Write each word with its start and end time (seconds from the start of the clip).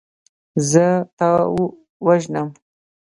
زه 0.69 0.85
تا 1.17 1.29
وژنم. 2.05 2.49